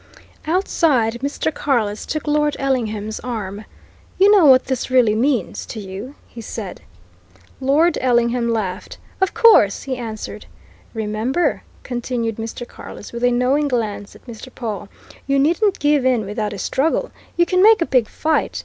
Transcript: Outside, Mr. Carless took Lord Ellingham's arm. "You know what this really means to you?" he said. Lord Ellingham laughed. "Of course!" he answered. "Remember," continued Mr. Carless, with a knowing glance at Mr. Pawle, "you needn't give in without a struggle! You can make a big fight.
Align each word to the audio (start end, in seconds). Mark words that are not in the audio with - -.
Outside, 0.47 1.19
Mr. 1.21 1.53
Carless 1.53 2.07
took 2.07 2.25
Lord 2.25 2.55
Ellingham's 2.57 3.19
arm. 3.19 3.65
"You 4.17 4.31
know 4.35 4.45
what 4.47 4.65
this 4.65 4.89
really 4.89 5.13
means 5.13 5.63
to 5.67 5.79
you?" 5.79 6.15
he 6.27 6.41
said. 6.41 6.81
Lord 7.59 7.99
Ellingham 8.01 8.49
laughed. 8.49 8.97
"Of 9.21 9.35
course!" 9.35 9.83
he 9.83 9.97
answered. 9.97 10.47
"Remember," 10.95 11.61
continued 11.83 12.37
Mr. 12.37 12.67
Carless, 12.67 13.13
with 13.13 13.23
a 13.23 13.29
knowing 13.29 13.67
glance 13.67 14.15
at 14.15 14.25
Mr. 14.25 14.49
Pawle, 14.51 14.89
"you 15.27 15.37
needn't 15.37 15.77
give 15.77 16.03
in 16.03 16.25
without 16.25 16.51
a 16.51 16.57
struggle! 16.57 17.11
You 17.37 17.45
can 17.45 17.61
make 17.61 17.79
a 17.79 17.85
big 17.85 18.07
fight. 18.07 18.59